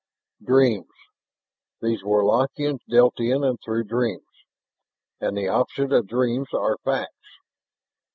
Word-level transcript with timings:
Dreams, 0.43 0.87
these 1.79 2.01
Warlockians 2.01 2.79
dealt 2.89 3.19
in 3.19 3.43
and 3.43 3.59
through 3.63 3.83
dreams. 3.83 4.25
And 5.19 5.37
the 5.37 5.49
opposite 5.49 5.93
of 5.93 6.07
dreams 6.07 6.47
are 6.55 6.79
facts! 6.83 7.27